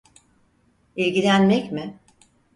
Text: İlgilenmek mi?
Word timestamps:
İlgilenmek 0.95 1.71
mi? 1.71 1.99